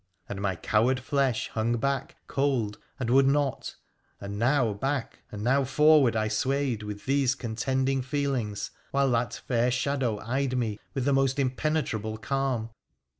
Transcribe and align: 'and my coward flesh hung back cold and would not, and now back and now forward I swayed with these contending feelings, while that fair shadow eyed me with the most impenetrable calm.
'and 0.29 0.41
my 0.41 0.55
coward 0.55 0.99
flesh 0.99 1.49
hung 1.49 1.77
back 1.77 2.15
cold 2.25 2.79
and 2.99 3.11
would 3.11 3.27
not, 3.27 3.75
and 4.19 4.39
now 4.39 4.73
back 4.73 5.19
and 5.31 5.43
now 5.43 5.63
forward 5.63 6.15
I 6.15 6.27
swayed 6.27 6.81
with 6.81 7.05
these 7.05 7.35
contending 7.35 8.01
feelings, 8.01 8.71
while 8.89 9.11
that 9.11 9.35
fair 9.47 9.69
shadow 9.69 10.17
eyed 10.21 10.57
me 10.57 10.79
with 10.95 11.05
the 11.05 11.13
most 11.13 11.37
impenetrable 11.37 12.17
calm. 12.17 12.71